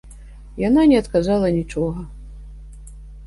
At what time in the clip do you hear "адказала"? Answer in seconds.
1.01-1.47